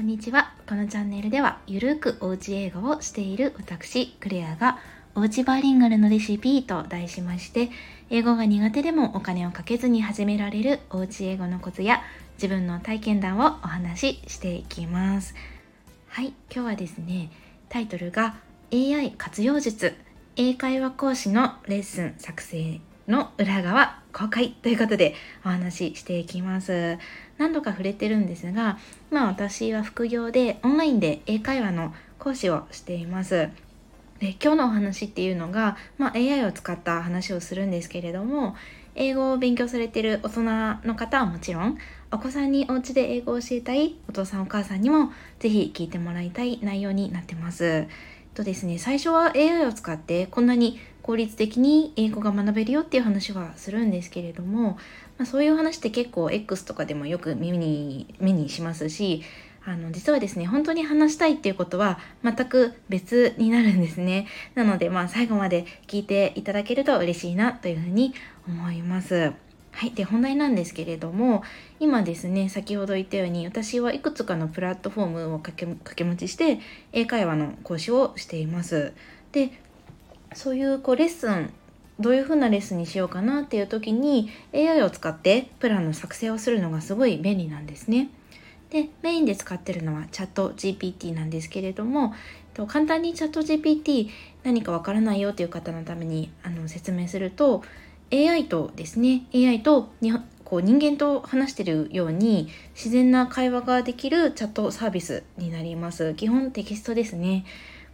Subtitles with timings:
[0.00, 0.54] こんにちは。
[0.66, 4.78] このチャンネルでは、ゆるくおうち英語をしている私、クレアが、
[5.14, 7.68] おうちバーリンガルのレシピと題しまして、
[8.08, 12.00] 英語が苦手でもお金をかけずに始められるおうち英語のコツや、
[12.36, 15.34] 自分の体験談をお話ししていきます。
[16.08, 17.30] はい、今日はですね、
[17.68, 18.36] タイトルが
[18.72, 19.94] AI 活用術、
[20.34, 22.80] 英会話講師のレッスン作成
[23.10, 25.14] の裏側公開ということで
[25.44, 26.98] お話ししていきます。
[27.38, 28.78] 何度か触れてるんですが、
[29.10, 33.50] まあ私は副業でオンラインで英会話の講師をしています。
[34.20, 38.54] で今日のお話っていうのが、まあ、AI を使った話をするんですけれども
[38.94, 40.42] 英語を勉強されてる大人
[40.86, 41.78] の方はもちろん
[42.12, 47.86] お子さんにお家で英語を教えたいお父さんお母さんにも是非聞いてもらいたい内容になってます。
[48.34, 54.78] とですね最初は AI を使ってこんなに効率的に英語が学べるよっていう話はするんですけれども、
[55.18, 59.22] まあ、そういう話って結構 X とかでもよく耳に目にしますし
[59.64, 64.26] あの実はですね本当に話したいっていうことは全く別になるんですね。
[64.54, 68.14] なのでまあ最後まで聞いていただけると嬉しいなというふうに
[68.48, 69.32] 思います。
[69.72, 71.42] はいで本題なんですけれども
[71.78, 76.58] 今ですね先ほど言ったように私はいくつかのプラットフォームを掛け掛け持ちして
[76.92, 78.92] 英会話の講師をしています。
[79.32, 79.52] で
[80.34, 81.52] そういうこうレッスン
[81.98, 88.08] どういう風なレッスンにしようかなっていう時に AI を使ってプランの作成をするのがすごい便利なんですね。
[88.70, 92.14] でメインで使ってるのはチャット GPT なんですけれども
[92.68, 94.08] 簡単にチャット GPT
[94.44, 97.62] 何かわからないよという方のためにあの説明すると
[98.12, 100.12] AI とですね AI とに
[100.44, 107.44] こう人間と話してるように自然な会話ができるチャットサービスになります基本テキストですね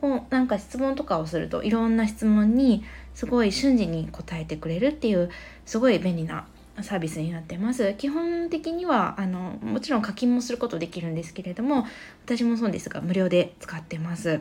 [0.00, 5.30] こうなんか質問とかをするといろんな質問にすごい瞬時に答えてくれるっていう
[5.66, 6.46] すごい便利な
[6.82, 7.94] サービスになってます。
[7.98, 11.86] 基本的にはあのもちろん課金もすることできるんですけれども
[12.24, 14.40] 私もそうですが無料で使ってます。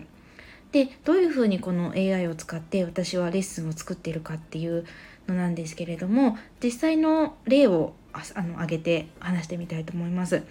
[0.72, 4.86] でどういうふうにこの AI を使って私はレッスンを作っているかっていう
[5.28, 10.44] のなんですけれども実際の例をあの挙げて話してみたいと思います。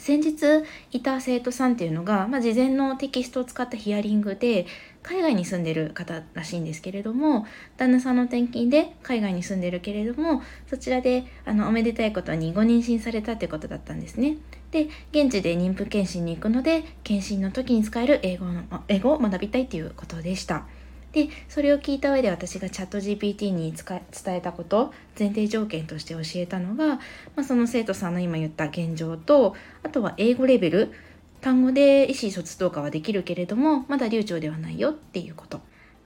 [0.00, 4.66] 先日いた生徒さんっていうのが、まあ、事前のテキストを使ったヒアリングで
[5.02, 7.46] 海外に住んでる方らしいんですけれども
[7.76, 14.38] 旦那さんの転勤で海外に住んでるけれどもそちらであのおめでたいことにご妊娠されたってことだったんですね。
[14.70, 20.66] で現地で妊婦検診に行くので検診の時に使える英語の英語を学びたいということでした。
[21.12, 24.00] でそれを聞いた上で私がチャット GPT に伝
[24.36, 27.00] えたこと前提条件として教えたのが、ま
[27.38, 30.92] あ、その生徒さんの今言った現状とあとは英語レベル
[31.40, 35.60] 単語で意思疎通とかはできるけれどもまだ流暢ではないよっていうこと。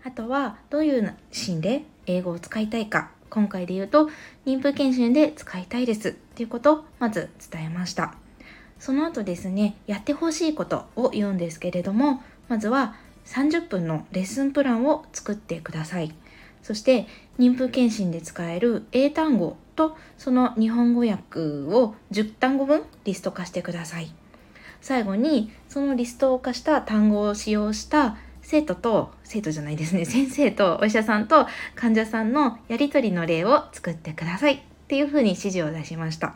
[0.04, 4.10] あとはどういうシーンで英語を使いたいか今回で言うと
[4.44, 8.14] 妊婦検診で使いたいですっていうことをまず伝えました。
[8.78, 16.14] その後ですねやってほしいことを言うんですけれどもまずは30分のレッスンプランを作ってください。
[16.62, 17.06] そして
[17.38, 24.12] 妊婦検診で使える英単語とその日本語訳を10単語分リスト化してください。
[24.80, 36.34] 最後にそのリスト化した単語を使用した生徒と生徒じゃないですね 先生とお医者さんと患者さんのやり取りの例を作ってくださいっていうふうに指示を出しました。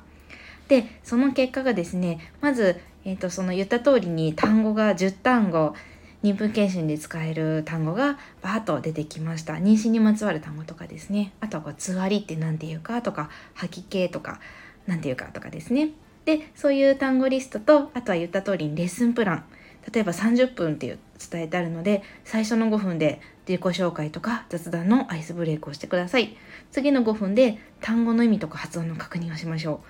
[0.69, 5.75] でその結果がですねまず、えーとその言った通りに単語が10単語
[6.23, 9.55] 妊婦検診で使える単語がバーッと出てきました。
[9.55, 11.33] 妊娠にまつわる単語とかですね。
[11.41, 14.41] あとはこうつわりって何て言うかとか吐き気とか
[14.87, 15.91] 何て言うかとかですね。
[16.25, 19.45] でそういう単語リストとあとは言った通りにレッスンプラン。
[19.93, 20.99] 例えば30分っていう
[21.31, 26.37] 伝えてあるので最初の5分で自己紹介とか雑談のアイスブレイクをしてください。
[26.73, 29.87] 次の5分で単語の意味とか発音の確認をしましょう。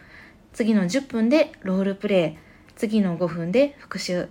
[0.52, 2.48] 次の10分でロールプレイ。
[2.76, 4.28] 次の5分で復習。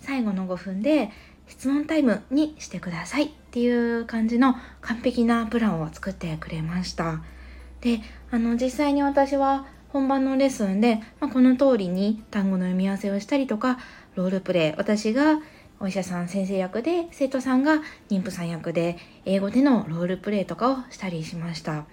[0.00, 1.10] 最後の5分で
[1.48, 7.22] 質問タイムにしてくださいっていう感じの完璧なプランを作ってくれました。
[7.80, 13.78] で、あの実際に私は本番のレッスンで、まあ、この通りに単語の読み合わせをしたりとか、
[14.14, 15.40] ロールプレイ、私が
[15.80, 18.96] お医者さん先生役で、生徒さんが妊婦さん役で、
[19.26, 21.84] 英語でのロールプレイとかをしたりしました。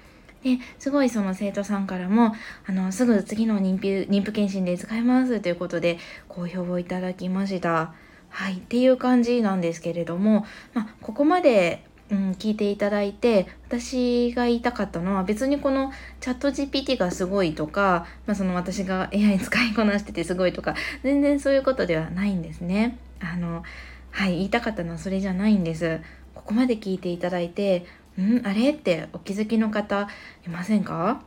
[0.43, 2.33] ですごいその生徒さんからも
[2.65, 5.97] あのすぐ次の妊婦妊婦検診で使えますということで
[6.29, 7.93] 好評をいただきました。
[8.29, 22.97] はい、っていう感じなんですけれども、まあ、ここまで、うん、聞いていただいて私が言いたかったのは別にこのチャット GPT がすごいとか、まあ、その私が AI 使いこなしててすごいとか全然そういうことではないんですね。
[23.19, 23.63] あの
[24.11, 26.01] はい言いたかったのはそれじゃないんです。
[26.33, 27.85] ここまで聞いていただいて
[28.19, 30.07] んあれってお気づきの方
[30.47, 31.21] いませんか？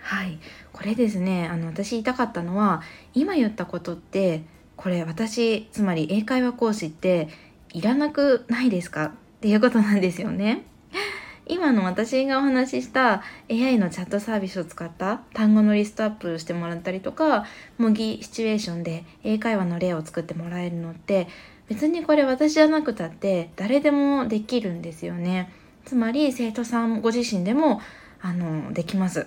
[0.00, 0.38] はい
[0.72, 2.82] これですねあの私言いたかったのは
[3.12, 4.44] 今言ったことって
[4.80, 7.28] これ私つまり英会話講師って
[7.74, 9.10] いらなくないですかっ
[9.42, 10.64] ていうことなんですよね。
[11.46, 17.44] 今の私がお話しした AI のチャットサービスを使った単語のリストアップしてもらったりとか
[17.76, 21.28] 模擬シチュエーションで英会話の例を作ってもらえるのって
[21.68, 25.52] 別にこれ私じゃなくたって誰でもできるんですよね。
[25.84, 27.82] つまり生徒さんご自身でも
[28.22, 29.26] あのできます。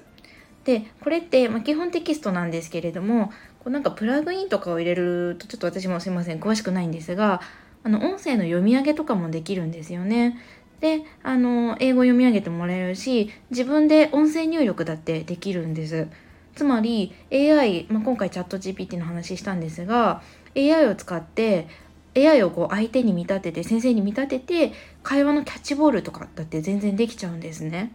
[0.64, 3.32] でこれって、まあ、基本テキストなんですけれども
[3.64, 7.42] こうなんかプラグインとかを入れるとちょっと私もすいません詳しくないんですが
[7.84, 10.38] あの音声の読み上げとかもできるんですよね。
[10.80, 16.10] であの英語読み上げてもらえるし自分で音声入力だってできるんです
[16.56, 20.22] つまり AI、まあ、今回チャット GPT の話したんですが
[20.58, 21.70] AI を使って
[22.18, 24.74] AI をこう相手に見立てて先生に見立てて
[25.04, 27.94] 会話のキャッチボールとかだって全然できちゃうんですね。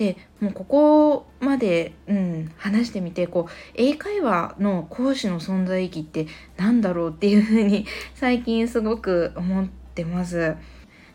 [0.00, 6.26] でもうここまで、うん、話してみてこう英会話の講師の存在意義って
[6.56, 10.56] 何だろうっていうふうに最近すごく思ってます。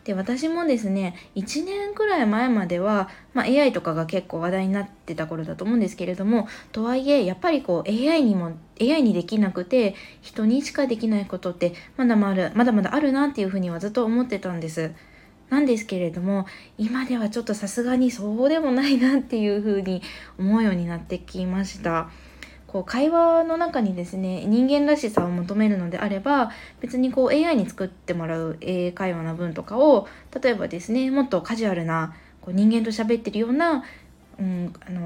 [0.04, 14.92] で私もですね1年くらい前までは、まあ、AI とかが結構話題になってた頃だと思うんですけれどもとはいえやっぱりこう AI にも AI にできなくて人にしかできないことってまだまだまだまだあるなっていうふうにはずっと思ってたんです。
[15.48, 16.46] なんですけれども
[16.76, 20.02] 今ではちょっとさすがにそうでもないなっていうふうに
[20.38, 22.08] 思うようになってきました。
[22.66, 26.50] こう会話の中にですね人間らしさを求めるのであれば
[26.80, 30.08] 別にこう AI に作ってもらう英会話の文とかを
[30.42, 33.84] 例えばですねもっとカジュアルなこう人間と喋ってるような、
[34.38, 35.00] うん、あの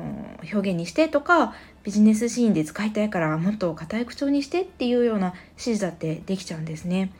[0.52, 1.54] 表現にしてとか
[1.84, 7.12] ビジネスシーンで使いたいからもっと硬い口調にしてっていうような指示だってできちゃうんですね。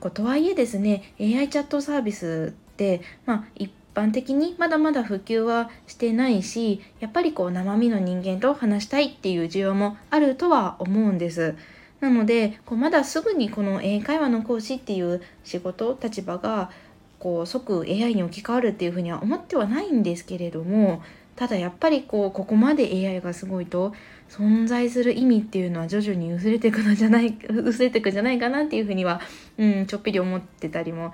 [0.00, 11.56] ことはいえですね AI チャットサービスって、まあ、一般的にまだまだ普及はしてないしやっぱりこう生身の人間と話したいっていう需要もあるとは思うんです。
[12.00, 16.70] なのでこうまだすぐにこの英会話の講師っていう仕事立場が
[17.18, 21.02] こう即 AI に置き換わるっていうふうには思ってはないんですけれども
[21.34, 23.92] ただやっぱりこうここまで AI がすごいと
[24.28, 29.20] 存在する意味っていうのは徐々に薄れていくのじゃない 薄れていくんじゃないかなっていうふうには、
[29.56, 31.12] うん、ちょっぴり思ってたりも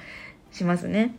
[0.50, 1.14] しますね。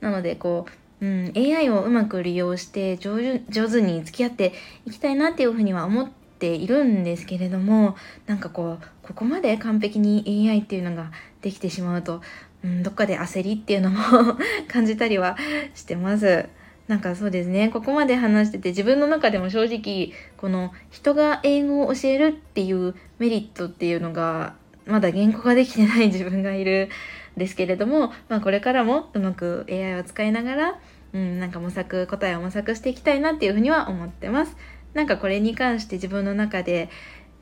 [0.00, 0.66] なのでこ
[1.00, 4.52] う、うん、AI をうまく利用して上手上手に付き合って
[4.86, 11.10] いきたいなっていうふうには思っているんですけれどもなんかこうここまで完璧に AI っていうのが
[11.42, 12.22] できてしまうと、
[12.62, 13.98] うん、どっかで焦りっていうのも
[14.68, 15.36] 感じたりは
[15.74, 16.48] してます。
[16.88, 24.54] なんかそうですねここまで話してて自分の中でも正直この人が英語を教えるっていうメリットっていうのが
[24.86, 26.90] まだ言語化できてない自分がいる
[27.36, 30.80] んですけれども、まあ、これからもうまく AI を使いながら、
[31.14, 34.56] うん、なんか模索答えを模索していきたいなっていうふうには思ってます。
[34.92, 36.88] なんかこれに関して自分の中で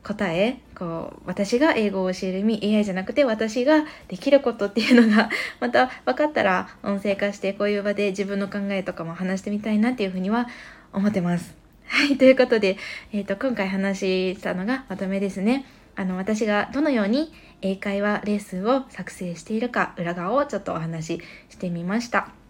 [0.03, 5.29] 答えこう私が英語を教える意味 AI じゃなくて私ができることっていうのが
[5.59, 10.47] また分かったら音声化してこういう場で自分の考えとかも話してみたいなっていうふうには
[10.91, 11.55] 思ってます。
[11.87, 12.77] はい、ということで、
[13.11, 15.65] えーと、と今回話したのがまとめですね。
[15.95, 22.42] あの私がどのように英会話レッスンを作成しているか裏側をちょっとお話ししてみました。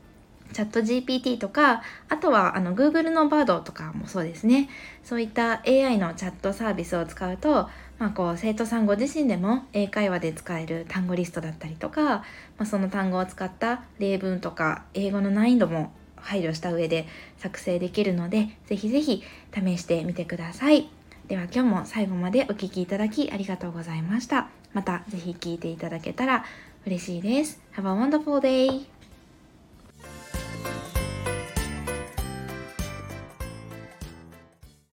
[0.53, 4.69] チャット GPT とか、あとはあの Google の Bard とかもそうですね。
[5.03, 12.23] そういった AI のチャットサービスを使うと、まあ、こう生徒さんご自身でも英会話で使える単語リストだったりとか、ま
[12.59, 17.06] あ、その単語を使った例文とか英語の難易度も配慮した上で
[17.37, 19.23] 作成できるので、ぜひぜひ
[19.54, 20.89] 試してみてください。
[21.28, 24.49] では今日も最後までお聴きいただきありがとうございました。
[24.73, 26.45] またぜひ聴いていただけたら
[26.85, 27.61] 嬉しいです。
[27.75, 29.03] Have a wonderful day!